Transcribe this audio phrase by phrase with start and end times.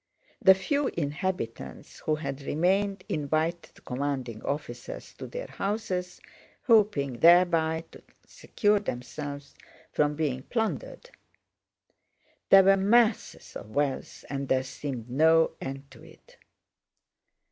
[0.41, 6.19] The few inhabitants who had remained invited commanding officers to their houses,
[6.63, 9.53] hoping thereby to secure themselves
[9.91, 11.11] from being plundered.
[12.49, 16.37] There were masses of wealth and there seemed no end to it.